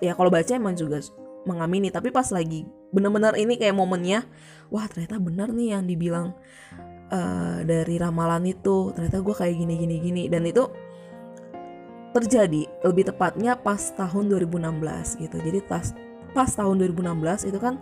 [0.02, 0.98] ya kalau baca emang juga
[1.46, 1.94] mengamini.
[1.94, 4.22] Tapi pas lagi bener-bener ini kayak momennya
[4.70, 6.30] wah ternyata benar nih yang dibilang
[7.10, 8.92] uh, dari ramalan itu.
[8.94, 10.22] Ternyata gue kayak gini gini gini.
[10.28, 10.64] Dan itu
[12.14, 15.36] terjadi lebih tepatnya pas tahun 2016 gitu.
[15.42, 15.90] Jadi pas
[16.30, 17.78] pas tahun 2016 itu kan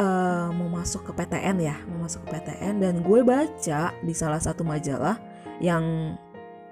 [0.00, 4.36] uh, mau masuk ke PTN ya mau masuk ke PTN dan gue baca di salah
[4.36, 5.16] satu majalah
[5.64, 6.16] yang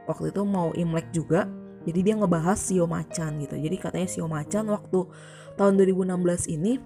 [0.07, 1.47] waktu itu mau Imlek juga.
[1.83, 3.59] Jadi dia ngebahas Sio Macan gitu.
[3.59, 5.03] Jadi katanya Sio Macan waktu
[5.59, 6.79] tahun 2016 ini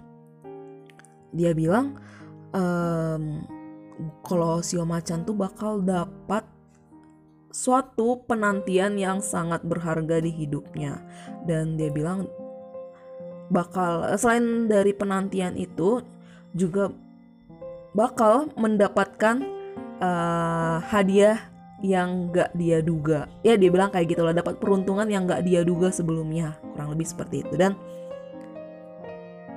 [1.33, 1.97] dia bilang
[2.53, 3.45] um,
[4.21, 6.45] kalau Sio Macan tuh bakal dapat
[7.49, 11.01] suatu penantian yang sangat berharga di hidupnya.
[11.45, 12.29] Dan dia bilang
[13.49, 16.03] bakal selain dari penantian itu
[16.53, 16.91] juga
[17.97, 19.41] bakal mendapatkan
[20.03, 21.49] uh, hadiah
[21.81, 23.29] yang gak dia duga.
[23.45, 27.05] Ya dia bilang kayak gitu lah dapat peruntungan yang gak dia duga sebelumnya kurang lebih
[27.09, 27.53] seperti itu.
[27.57, 27.77] Dan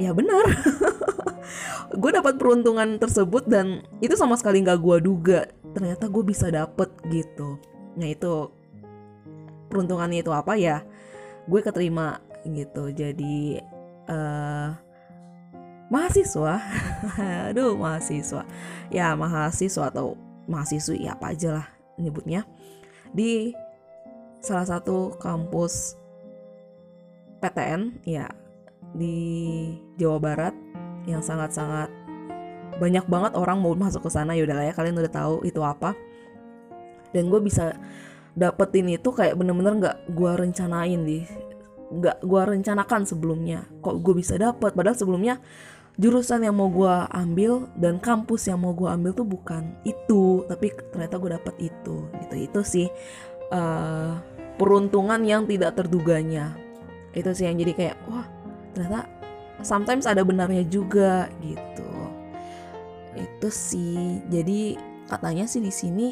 [0.00, 0.48] ya benar.
[2.00, 5.44] Gue dapat peruntungan tersebut dan itu sama sekali gak gue duga.
[5.76, 7.60] Ternyata gue bisa dapet gitu.
[7.98, 8.48] Nah itu
[9.68, 10.86] peruntungannya itu apa ya?
[11.50, 12.94] Gue keterima gitu.
[12.94, 13.58] Jadi
[14.06, 14.70] uh,
[15.90, 16.62] mahasiswa,
[17.50, 18.46] aduh mahasiswa,
[18.94, 20.14] ya mahasiswa atau
[20.46, 21.66] mahasiswi ya apa aja lah
[21.98, 22.46] nyebutnya.
[23.10, 23.50] Di
[24.38, 25.98] salah satu kampus
[27.42, 28.30] PTN ya
[28.94, 29.16] di
[29.96, 30.54] Jawa Barat
[31.08, 31.88] yang sangat-sangat
[32.80, 34.32] banyak banget orang mau masuk ke sana.
[34.32, 35.92] Ya udah ya kalian udah tahu itu apa.
[37.10, 37.74] Dan gue bisa
[38.38, 41.18] dapetin itu kayak bener-bener nggak -bener gue rencanain di
[41.90, 43.66] nggak gue rencanakan sebelumnya.
[43.82, 44.72] Kok gue bisa dapet?
[44.72, 45.42] Padahal sebelumnya
[46.00, 50.72] jurusan yang mau gue ambil dan kampus yang mau gue ambil tuh bukan itu tapi
[50.94, 51.96] ternyata gue dapet itu.
[52.24, 52.86] Gitu itu sih
[53.52, 54.16] uh,
[54.56, 56.54] peruntungan yang tidak terduganya.
[57.10, 58.39] Itu sih yang jadi kayak wah
[58.72, 59.06] ternyata
[59.60, 61.90] sometimes ada benarnya juga gitu.
[63.16, 64.22] Itu sih.
[64.30, 64.78] Jadi
[65.10, 66.08] katanya sih di sini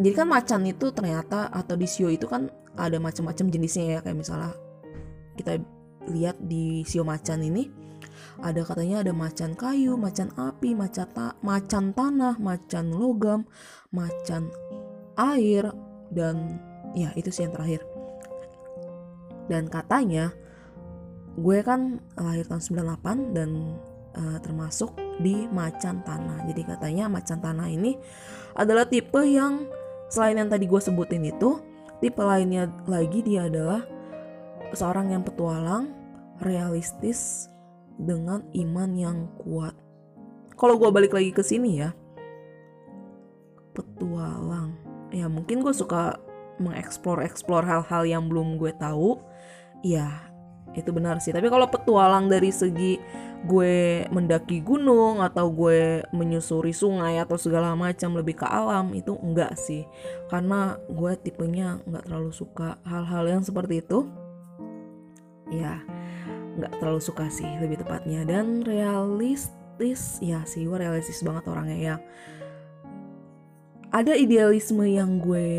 [0.00, 2.48] jadi kan macan itu ternyata atau di sio itu kan
[2.78, 4.00] ada macam-macam jenisnya ya.
[4.00, 4.52] Kayak misalnya
[5.36, 5.60] kita
[6.08, 7.68] lihat di sio macan ini
[8.40, 13.44] ada katanya ada macan kayu, macan api, macan, ta macan tanah, macan logam,
[13.92, 14.48] macan
[15.20, 15.68] air
[16.08, 16.56] dan
[16.96, 17.84] ya itu sih yang terakhir.
[19.52, 20.32] Dan katanya
[21.38, 22.62] gue kan lahir tahun
[22.98, 23.50] 98 dan
[24.16, 26.46] uh, termasuk di macan tanah.
[26.50, 27.94] Jadi katanya macan tanah ini
[28.56, 29.68] adalah tipe yang
[30.10, 31.62] selain yang tadi gue sebutin itu,
[32.02, 33.86] tipe lainnya lagi dia adalah
[34.74, 35.94] seorang yang petualang,
[36.42, 37.46] realistis
[38.00, 39.74] dengan iman yang kuat.
[40.58, 41.90] Kalau gue balik lagi ke sini ya,
[43.72, 44.76] petualang.
[45.10, 46.18] Ya mungkin gue suka
[46.60, 49.18] mengeksplor-eksplor hal-hal yang belum gue tahu.
[49.80, 50.29] Ya
[50.78, 51.34] itu benar sih.
[51.34, 53.00] Tapi kalau petualang dari segi
[53.40, 59.58] gue mendaki gunung atau gue menyusuri sungai atau segala macam lebih ke alam itu enggak
[59.58, 59.82] sih.
[60.30, 64.06] Karena gue tipenya enggak terlalu suka hal-hal yang seperti itu.
[65.50, 65.82] Ya
[66.50, 68.22] nggak terlalu suka sih lebih tepatnya.
[68.22, 71.96] Dan realistis ya sih gue realistis banget orangnya ya.
[73.90, 75.50] Ada idealisme yang gue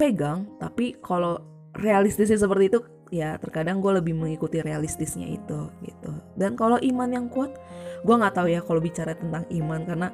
[0.00, 1.38] pegang tapi kalau
[1.74, 2.80] realistisnya seperti itu
[3.14, 6.10] ya terkadang gue lebih mengikuti realistisnya itu gitu.
[6.34, 7.54] Dan kalau iman yang kuat
[8.02, 10.08] gue nggak tahu ya kalau bicara tentang iman karena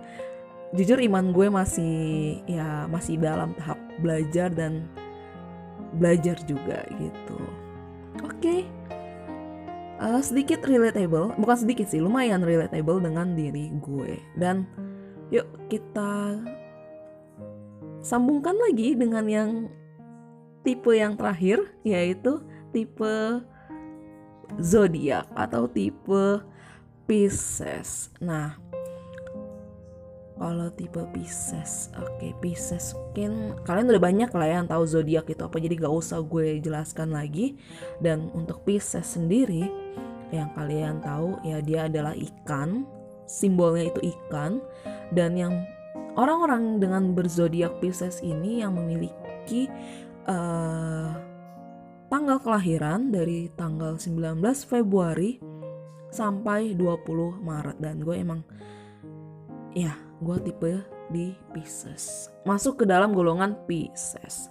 [0.77, 1.97] jujur iman gue masih
[2.45, 4.85] ya masih dalam tahap belajar dan
[5.97, 7.41] belajar juga gitu.
[8.21, 8.37] Oke.
[8.37, 8.61] Okay.
[9.97, 14.21] uh, eh, sedikit relatable bukan sedikit sih lumayan relatable dengan diri gue.
[14.37, 14.69] Dan
[15.33, 16.37] yuk kita
[18.05, 19.51] sambungkan lagi dengan yang
[20.61, 23.45] tipe yang terakhir yaitu tipe
[24.59, 26.43] zodiak atau tipe
[27.11, 28.15] Pisces.
[28.23, 28.55] Nah,
[30.39, 35.27] kalau tipe Pisces, oke okay, Pisces mungkin kalian udah banyak lah ya yang tahu zodiak
[35.27, 37.59] itu apa, jadi gak usah gue jelaskan lagi.
[37.99, 39.67] Dan untuk Pisces sendiri,
[40.31, 42.87] yang kalian tahu ya dia adalah ikan,
[43.27, 44.63] simbolnya itu ikan,
[45.11, 45.67] dan yang
[46.15, 49.67] orang-orang dengan berzodiak Pisces ini yang memiliki
[50.31, 51.30] uh,
[52.11, 55.39] tanggal kelahiran dari tanggal 19 Februari
[56.11, 57.79] sampai 20 Maret.
[57.79, 58.43] Dan gue emang
[59.73, 60.83] ya gue tipe
[61.15, 62.29] di Pisces.
[62.43, 64.51] Masuk ke dalam golongan Pisces.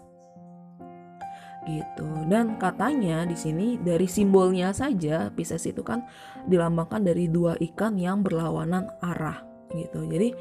[1.67, 2.09] Gitu.
[2.31, 6.07] Dan katanya di sini dari simbolnya saja Pisces itu kan
[6.47, 9.43] dilambangkan dari dua ikan yang berlawanan arah.
[9.75, 10.07] Gitu.
[10.07, 10.31] Jadi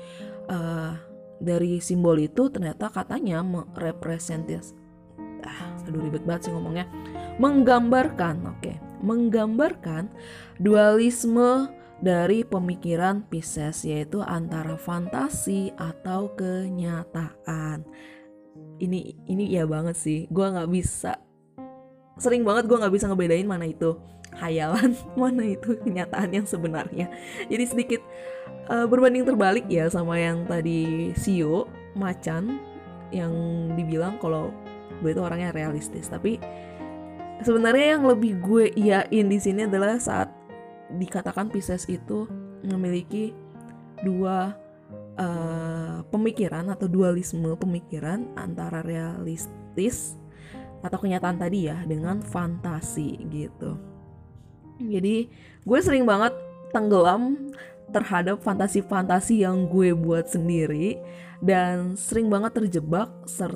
[0.48, 0.94] uh,
[1.42, 4.87] dari simbol itu ternyata katanya merepresentasi
[5.88, 6.84] aduh ribet banget sih ngomongnya.
[7.40, 8.60] Menggambarkan oke.
[8.60, 10.12] Okay, menggambarkan
[10.60, 17.82] dualisme dari pemikiran Pisces yaitu antara fantasi atau kenyataan.
[18.78, 20.30] Ini ini ya banget sih.
[20.30, 21.18] Gue nggak bisa
[22.18, 23.94] sering banget gue nggak bisa ngebedain mana itu
[24.34, 27.10] hayalan mana itu kenyataan yang sebenarnya.
[27.50, 28.02] Jadi sedikit
[28.70, 31.66] uh, berbanding terbalik ya sama yang tadi Sio
[31.98, 32.62] macan
[33.10, 33.32] yang
[33.74, 34.52] dibilang kalau
[35.00, 36.40] gue itu orangnya realistis tapi
[37.42, 40.30] sebenarnya yang lebih gue iyain di sini adalah saat
[40.88, 42.26] dikatakan Pisces itu
[42.64, 43.36] memiliki
[44.02, 44.56] dua
[45.18, 50.16] uh, pemikiran atau dualisme pemikiran antara realistis
[50.80, 53.74] atau kenyataan tadi ya dengan fantasi gitu.
[54.78, 55.26] Jadi
[55.66, 56.30] gue sering banget
[56.70, 57.50] tenggelam
[57.90, 61.00] terhadap fantasi-fantasi yang gue buat sendiri
[61.38, 63.54] dan sering banget terjebak ser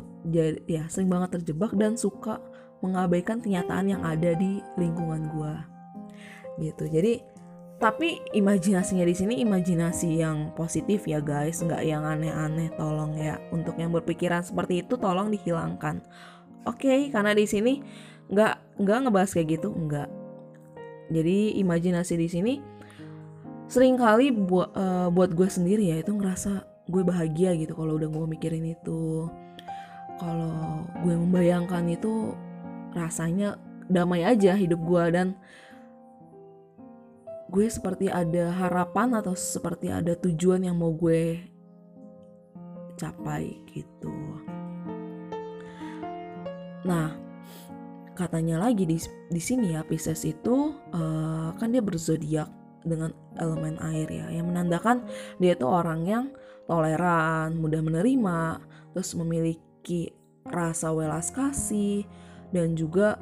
[0.71, 2.39] ya sering banget terjebak dan suka
[2.83, 5.55] mengabaikan kenyataan yang ada di lingkungan gue
[6.61, 6.85] gitu.
[6.91, 7.23] Jadi
[7.83, 11.63] tapi imajinasinya di sini imajinasi yang positif ya guys.
[11.63, 13.43] Nggak yang aneh-aneh tolong ya.
[13.51, 16.03] Untuk yang berpikiran seperti itu tolong dihilangkan.
[16.63, 17.83] Oke okay, karena di sini
[18.31, 20.11] nggak nggak ngebahas kayak gitu nggak.
[21.11, 22.55] Jadi imajinasi di sini
[23.67, 28.09] sering kali buat uh, buat gue sendiri ya itu ngerasa gue bahagia gitu kalau udah
[28.11, 29.29] gue mikirin itu.
[30.19, 32.35] Kalau gue membayangkan itu
[32.95, 33.59] rasanya
[33.91, 35.35] damai aja hidup gue dan
[37.53, 41.37] gue seperti ada harapan atau seperti ada tujuan yang mau gue
[42.97, 44.15] capai gitu.
[46.89, 47.13] Nah
[48.13, 48.97] katanya lagi di
[49.33, 52.49] di sini ya Pisces itu uh, kan dia berzodiak
[52.85, 55.07] dengan elemen air ya yang menandakan
[55.41, 56.25] dia itu orang yang
[56.67, 58.63] toleran, mudah menerima,
[58.95, 60.15] terus memiliki
[60.47, 62.07] rasa welas kasih
[62.51, 63.19] dan juga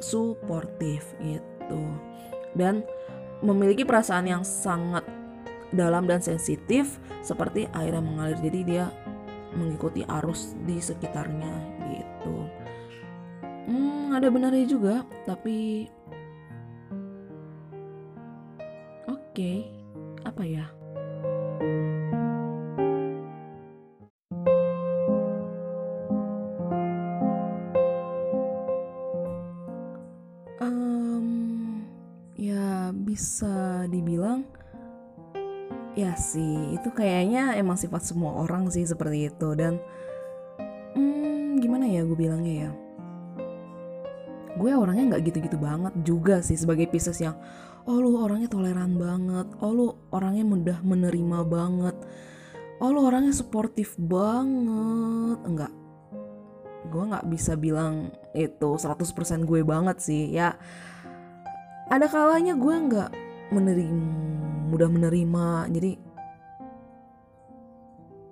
[0.00, 1.82] suportif gitu.
[2.56, 2.84] Dan
[3.44, 5.04] memiliki perasaan yang sangat
[5.74, 8.38] dalam dan sensitif seperti air yang mengalir.
[8.40, 8.86] Jadi dia
[9.56, 11.52] mengikuti arus di sekitarnya
[11.92, 12.36] gitu.
[13.66, 15.88] Hmm, ada benarnya juga, tapi
[19.36, 19.68] okay,
[20.24, 20.64] apa ya
[33.16, 34.44] bisa dibilang
[35.96, 39.48] ya sih itu kayaknya emang sifat semua orang sih seperti itu.
[39.56, 39.80] Dan
[40.92, 42.70] hmm, gimana ya gue bilangnya ya?
[44.60, 47.40] Gue orangnya nggak gitu-gitu banget juga sih sebagai Pisces yang
[47.88, 49.48] oh lu orangnya toleran banget.
[49.64, 51.96] Oh lu orangnya mudah menerima banget.
[52.84, 55.40] Oh lu orangnya suportif banget.
[55.40, 55.72] Enggak.
[56.92, 60.60] Gue nggak bisa bilang itu 100% gue banget sih ya
[61.86, 63.10] ada kalanya gue nggak
[63.54, 64.26] menerima
[64.66, 65.70] mudah menerima.
[65.70, 65.92] Jadi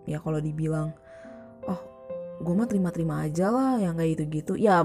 [0.05, 0.93] ya kalau dibilang
[1.65, 1.81] oh
[2.43, 4.59] gue mah terima-terima aja lah yang kayak gitu-gitu.
[4.59, 4.83] Ya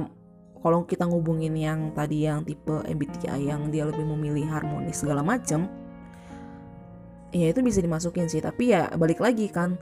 [0.59, 5.65] kalau kita ngubungin yang tadi yang tipe MBTI yang dia lebih memilih harmonis segala macem
[7.33, 8.41] ya itu bisa dimasukin sih.
[8.41, 9.81] Tapi ya balik lagi kan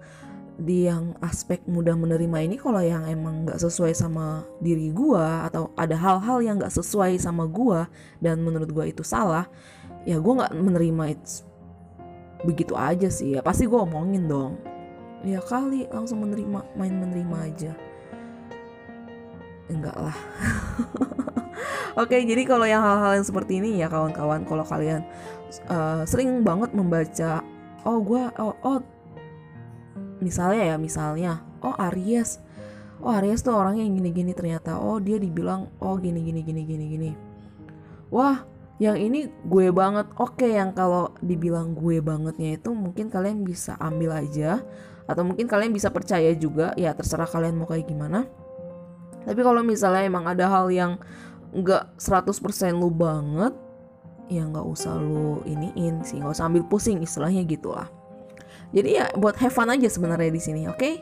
[0.57, 5.69] di yang aspek mudah menerima ini kalau yang emang nggak sesuai sama diri gua atau
[5.77, 7.85] ada hal-hal yang nggak sesuai sama gua
[8.17, 9.45] dan menurut gua itu salah
[10.03, 11.47] ya gua nggak menerima itu
[12.45, 13.37] begitu aja sih.
[13.37, 14.59] Ya pasti gua omongin dong.
[15.25, 17.71] Ya kali langsung menerima main menerima aja.
[19.71, 20.17] Enggak lah.
[22.01, 25.01] Oke jadi kalau yang hal-hal yang seperti ini ya kawan-kawan kalau kalian
[25.65, 27.41] uh, sering banget membaca
[27.81, 28.77] oh gua oh, oh
[30.19, 32.41] misalnya ya misalnya oh Aries.
[32.97, 34.81] Oh Aries tuh orangnya yang gini-gini ternyata.
[34.81, 37.11] Oh dia dibilang oh gini gini gini gini gini.
[38.09, 38.41] Wah
[38.81, 40.09] yang ini gue banget.
[40.17, 44.61] Oke yang kalau dibilang gue bangetnya itu mungkin kalian bisa ambil aja.
[45.07, 46.73] Atau mungkin kalian bisa percaya juga.
[46.73, 48.25] Ya terserah kalian mau kayak gimana.
[49.27, 50.97] Tapi kalau misalnya emang ada hal yang
[51.51, 53.55] nggak 100% lu banget
[54.27, 56.17] ya nggak usah lu iniin sih.
[56.17, 57.87] Nggak usah ambil pusing istilahnya gitulah
[58.75, 60.77] jadi ya buat have fun aja sebenarnya di sini, oke?
[60.79, 60.95] Okay?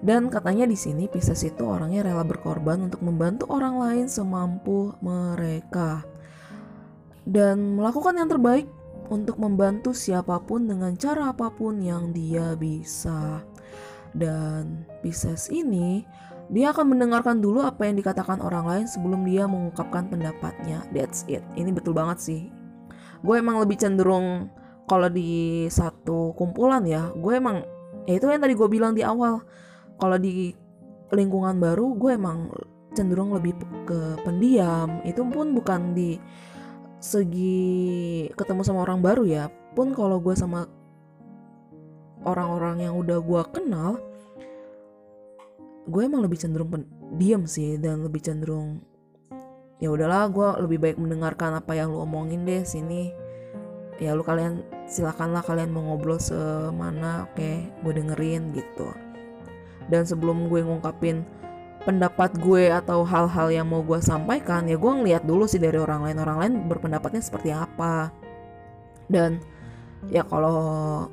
[0.00, 6.00] Dan katanya di sini Pisces itu orangnya rela berkorban untuk membantu orang lain semampu mereka.
[7.28, 8.64] Dan melakukan yang terbaik
[9.12, 13.44] untuk membantu siapa pun dengan cara apa pun yang dia bisa.
[14.16, 16.08] Dan Pisces ini
[16.48, 20.80] dia akan mendengarkan dulu apa yang dikatakan orang lain sebelum dia mengungkapkan pendapatnya.
[20.96, 21.44] That's it.
[21.60, 22.42] Ini betul banget sih.
[23.20, 24.48] Gue emang lebih cenderung
[24.90, 27.62] kalau di satu kumpulan ya gue emang
[28.10, 29.38] ya itu yang tadi gue bilang di awal.
[30.02, 30.50] Kalau di
[31.14, 32.50] lingkungan baru gue emang
[32.90, 33.54] cenderung lebih
[33.86, 34.98] ke pendiam.
[35.06, 36.18] Itu pun bukan di
[36.98, 39.46] segi ketemu sama orang baru ya.
[39.78, 40.66] Pun kalau gue sama
[42.26, 43.96] orang-orang yang udah gue kenal
[45.88, 48.84] gue emang lebih cenderung pendiam sih dan lebih cenderung
[49.80, 53.10] ya udahlah gue lebih baik mendengarkan apa yang lu omongin deh sini
[54.00, 57.36] ya lu kalian silakanlah kalian mau ngobrol semana oke?
[57.36, 58.88] Okay, gue dengerin gitu.
[59.92, 61.22] Dan sebelum gue ngungkapin
[61.84, 66.08] pendapat gue atau hal-hal yang mau gue sampaikan ya gue ngeliat dulu sih dari orang
[66.08, 66.18] lain.
[66.18, 68.08] Orang lain berpendapatnya seperti apa.
[69.06, 69.44] Dan
[70.08, 71.06] ya kalau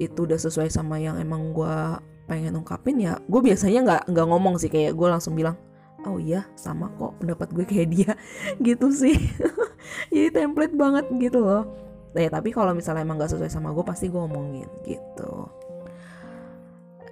[0.00, 1.76] itu udah sesuai sama yang emang gue
[2.24, 4.72] pengen ungkapin ya gue biasanya nggak nggak ngomong sih.
[4.72, 5.60] Kayak gue langsung bilang
[6.06, 8.12] oh iya sama kok pendapat gue kayak dia.
[8.66, 9.16] Gitu sih.
[10.14, 11.64] Jadi template banget gitu loh.
[12.14, 15.50] Ya tapi kalau misalnya emang gak sesuai sama gue pasti gue omongin gitu.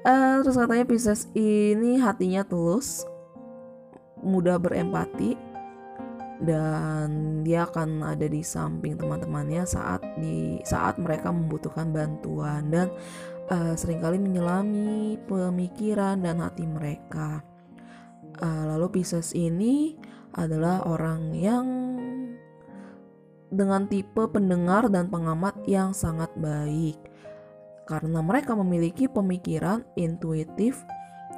[0.02, 3.06] Uh, terus katanya Pisces ini hatinya tulus
[4.22, 5.34] mudah berempati
[6.42, 12.90] dan dia akan ada di samping teman-temannya saat di saat mereka membutuhkan bantuan dan
[13.50, 17.46] uh, sering kali menyelami pemikiran dan hati mereka
[18.42, 19.94] Uh, lalu Pisces ini
[20.34, 21.66] adalah orang yang
[23.52, 26.96] dengan tipe pendengar dan pengamat yang sangat baik.
[27.84, 30.80] Karena mereka memiliki pemikiran intuitif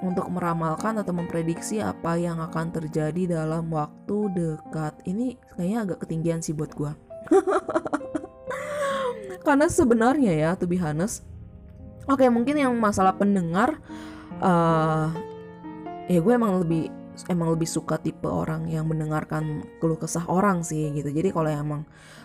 [0.00, 4.94] untuk meramalkan atau memprediksi apa yang akan terjadi dalam waktu dekat.
[5.04, 6.94] Ini kayaknya agak ketinggian sih buat gue.
[9.46, 11.20] Karena sebenarnya ya, to be honest,
[12.08, 13.76] oke okay, mungkin yang masalah pendengar,
[14.40, 15.12] uh,
[16.08, 16.92] ya gue emang lebih
[17.30, 21.08] emang lebih suka tipe orang yang mendengarkan keluh kesah orang sih gitu.
[21.14, 21.82] Jadi kalau emang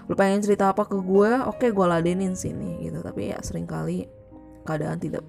[0.10, 3.00] lu pengen cerita apa ke gue oke okay, gue ladenin sini gitu.
[3.06, 4.10] Tapi ya sering kali
[4.66, 5.22] keadaan tidak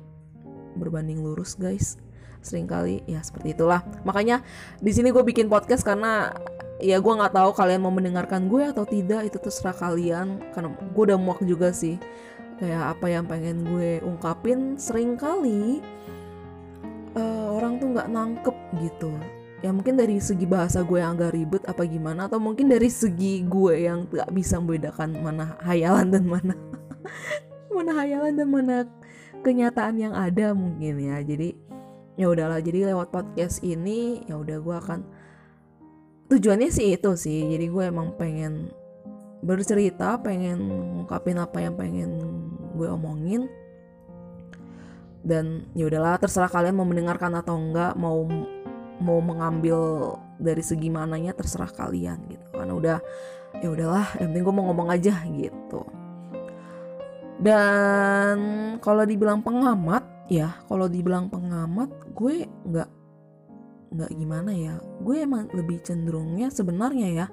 [0.80, 2.00] berbanding lurus guys.
[2.40, 3.84] Seringkali ya seperti itulah.
[4.08, 4.40] Makanya
[4.80, 6.32] di sini gue bikin podcast karena
[6.80, 9.28] ya gue nggak tahu kalian mau mendengarkan gue atau tidak.
[9.28, 10.40] Itu terserah kalian.
[10.56, 12.00] Karena gue udah muak juga sih.
[12.56, 15.84] Kayak apa yang pengen gue ungkapin sering kali
[17.16, 19.10] uh, orang tuh nggak nangkep gitu.
[19.60, 23.44] Ya mungkin dari segi bahasa gue yang agak ribet apa gimana atau mungkin dari segi
[23.44, 26.56] gue yang gak bisa membedakan mana hayalan dan mana
[27.76, 28.76] mana hayalan dan mana
[29.44, 31.20] kenyataan yang ada mungkin ya.
[31.20, 31.52] Jadi
[32.16, 35.00] ya udahlah jadi lewat podcast ini ya udah gue akan
[36.32, 37.52] tujuannya sih itu sih.
[37.52, 38.72] Jadi gue emang pengen
[39.40, 42.10] bercerita pengen ngungkapin apa yang pengen
[42.76, 43.48] gue omongin
[45.20, 48.24] dan ya udahlah terserah kalian mau mendengarkan atau enggak mau
[49.00, 49.78] mau mengambil
[50.36, 52.46] dari segi mananya terserah kalian gitu.
[52.52, 52.98] Karena udah
[53.60, 55.82] ya udahlah yang penting gue mau ngomong aja gitu.
[57.40, 58.36] Dan
[58.84, 62.90] kalau dibilang pengamat ya kalau dibilang pengamat gue nggak
[63.90, 64.76] nggak gimana ya.
[65.00, 67.26] Gue emang lebih cenderungnya sebenarnya ya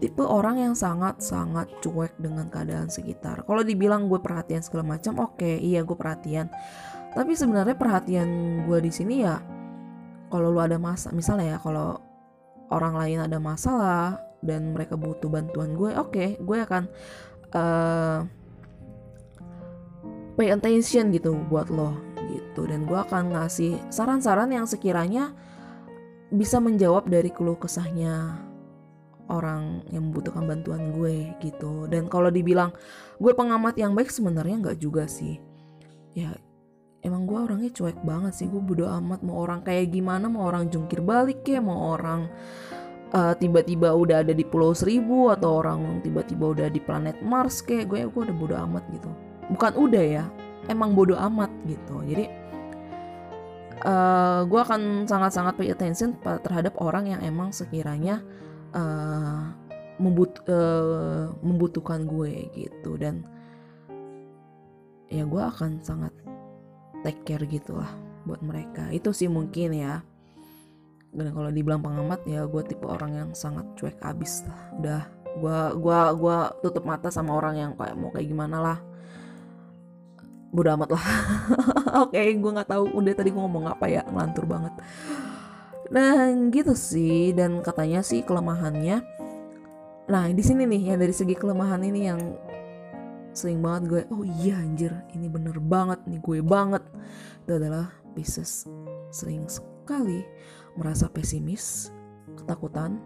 [0.00, 3.44] tipe orang yang sangat sangat cuek dengan keadaan sekitar.
[3.44, 6.48] Kalau dibilang gue perhatian segala macam oke okay, iya gue perhatian
[7.12, 9.40] tapi sebenarnya perhatian gue di sini ya
[10.32, 12.00] kalau lu ada masa misalnya ya kalau
[12.72, 16.88] orang lain ada masalah dan mereka butuh bantuan gue oke okay, gue akan
[17.52, 18.24] uh,
[20.36, 22.64] pay attention gitu buat lo gitu.
[22.68, 25.32] Dan gue akan ngasih saran-saran yang sekiranya
[26.32, 28.40] bisa menjawab dari keluh kesahnya
[29.28, 31.88] orang yang membutuhkan bantuan gue gitu.
[31.88, 32.72] Dan kalau dibilang
[33.20, 35.40] gue pengamat yang baik sebenarnya nggak juga sih.
[36.12, 36.36] Ya
[37.02, 40.70] emang gue orangnya cuek banget sih gue bodo amat mau orang kayak gimana mau orang
[40.70, 42.30] jungkir balik ya mau orang
[43.12, 47.92] uh, tiba-tiba udah ada di pulau seribu atau orang tiba-tiba udah di planet Mars kayak
[47.92, 49.10] gue gue udah bodo amat gitu.
[49.52, 50.24] Bukan udah ya
[50.66, 52.00] emang bodo amat gitu.
[52.08, 52.24] Jadi
[53.84, 58.24] uh, gue akan sangat-sangat pay attention terhadap orang yang emang sekiranya
[58.72, 59.52] uh,
[60.00, 62.96] membut uh, membutuhkan gue gitu.
[62.96, 63.28] Dan
[65.12, 66.14] ya gue akan sangat
[67.02, 67.90] take care gitu lah
[68.24, 68.88] buat mereka.
[68.94, 70.02] Itu sih mungkin ya.
[71.12, 74.62] Dan kalau dibilang pengamat ya gue tipe orang yang sangat cuek abis lah.
[74.78, 78.78] Udah gue gua gua tutup mata sama orang yang kayak mau kayak gimana lah.
[80.52, 81.06] Bodo amat lah.
[82.04, 84.72] Oke okay, gue nggak tahu udah tadi gue ngomong apa ya ngelantur banget.
[85.92, 89.04] Nah gitu sih dan katanya sih kelemahannya.
[90.08, 92.20] Nah di sini nih yang dari segi kelemahan ini yang
[93.32, 96.84] sering banget gue oh iya anjir ini bener banget nih gue banget.
[97.44, 98.68] Itu adalah Pisces
[99.08, 100.20] sering sekali
[100.76, 101.88] merasa pesimis
[102.36, 103.00] ketakutan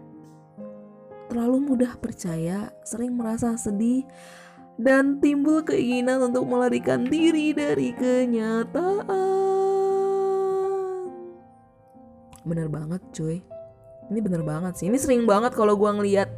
[1.27, 4.07] terlalu mudah percaya sering merasa sedih
[4.79, 9.25] dan timbul keinginan untuk melarikan diri dari kenyataan.
[12.47, 13.43] Bener banget cuy.
[14.07, 14.87] Ini bener banget sih.
[14.87, 16.31] Ini sering banget kalau gue ngeliat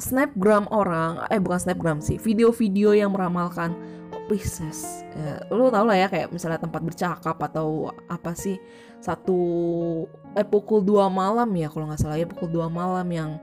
[0.00, 3.74] snapgram orang eh bukan snapgram sih video-video yang meramalkan.
[4.24, 8.56] Pisces ya, lu tau lah ya kayak misalnya tempat bercakap atau apa sih
[8.96, 9.36] satu
[10.32, 13.36] eh pukul dua malam ya kalau nggak salah ya pukul dua malam yang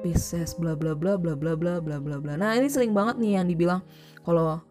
[0.00, 2.32] Pisces bla bla bla bla bla bla bla bla bla.
[2.40, 3.84] Nah ini sering banget nih yang dibilang
[4.24, 4.64] kalau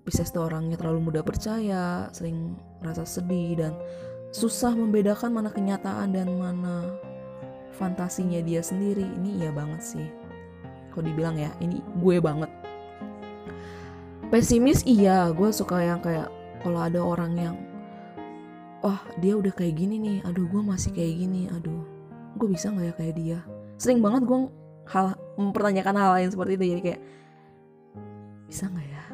[0.00, 3.76] Pisces tuh orangnya terlalu mudah percaya sering merasa sedih dan
[4.32, 6.88] susah membedakan mana kenyataan dan mana
[7.76, 9.04] fantasinya dia sendiri.
[9.04, 10.08] Ini iya banget sih
[10.92, 12.50] kalau dibilang ya ini gue banget.
[14.28, 16.28] Pesimis iya gue suka yang kayak
[16.60, 17.56] kalau ada orang yang
[18.80, 21.84] wah dia udah kayak gini nih aduh gue masih kayak gini aduh
[22.36, 23.38] gue bisa nggak ya kayak dia?
[23.76, 24.38] Sering banget gue
[24.88, 27.00] hal mempertanyakan hal lain seperti itu jadi kayak
[28.48, 29.04] bisa nggak ya?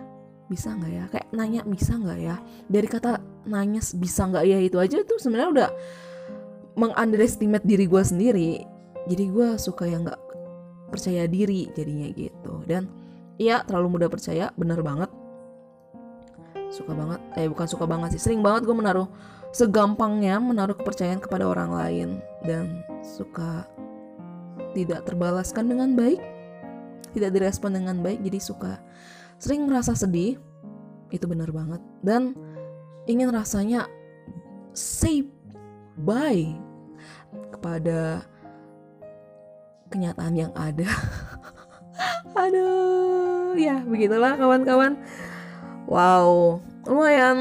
[0.48, 1.04] Bisa nggak ya?
[1.10, 2.36] Kayak nanya bisa nggak ya?
[2.66, 3.10] Dari kata
[3.46, 4.58] nanya bisa nggak ya?
[4.62, 5.70] Itu aja tuh sebenarnya udah
[6.78, 8.50] mengunderestimate diri gue sendiri.
[9.08, 10.20] Jadi gue suka yang nggak
[10.88, 12.64] percaya diri jadinya gitu.
[12.64, 12.88] Dan
[13.36, 15.10] iya terlalu mudah percaya bener banget.
[16.68, 19.08] Suka banget eh bukan suka banget sih sering banget gue menaruh
[19.56, 22.08] segampangnya menaruh kepercayaan kepada orang lain.
[22.44, 23.64] Dan suka
[24.76, 26.20] tidak terbalaskan dengan baik
[27.16, 28.76] tidak direspon dengan baik jadi suka
[29.40, 30.36] sering merasa sedih
[31.08, 31.80] itu bener banget.
[32.04, 32.36] Dan
[33.08, 33.88] ingin rasanya
[34.76, 35.24] say
[35.96, 36.52] bye
[37.52, 38.28] kepada
[39.88, 40.88] kenyataan yang ada.
[42.42, 45.00] Aduh, ya begitulah kawan-kawan.
[45.88, 47.38] Wow, lumayan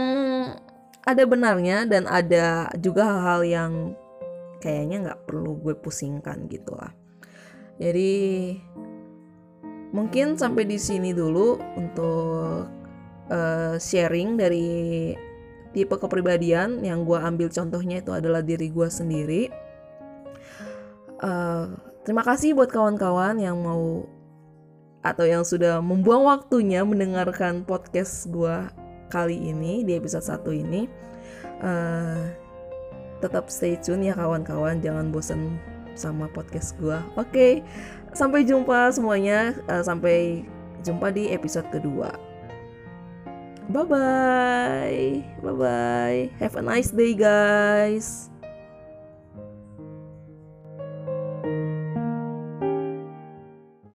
[1.08, 3.72] ada benarnya dan ada juga hal-hal yang
[4.60, 6.91] kayaknya nggak perlu gue pusingkan gitu lah.
[7.78, 8.56] Jadi
[9.95, 12.68] mungkin sampai di sini dulu untuk
[13.32, 14.68] uh, sharing dari
[15.72, 19.43] tipe kepribadian yang gue ambil contohnya itu adalah diri gue sendiri.
[21.18, 21.72] Uh,
[22.08, 24.08] Terima kasih buat kawan-kawan yang mau
[25.03, 28.64] atau yang sudah membuang waktunya mendengarkan podcast gue
[29.12, 30.88] kali ini di episode 1 ini.
[31.60, 32.32] Uh,
[33.20, 34.80] tetap stay tune ya kawan-kawan.
[34.80, 35.60] Jangan bosen
[35.99, 37.60] sama podcast gue oke
[38.16, 39.51] sampai jumpa semuanya.
[39.68, 40.47] Uh, sampai
[40.88, 42.16] jumpa di episode kedua.
[43.68, 48.32] Bye bye bye bye have a nice day guys